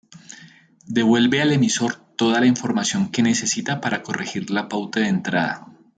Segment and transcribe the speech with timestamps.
[0.87, 5.67] Devuelve al emisor toda la información que necesita para corregir la pauta de entrada.